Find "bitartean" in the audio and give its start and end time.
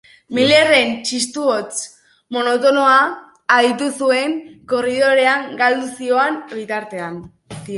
6.57-7.23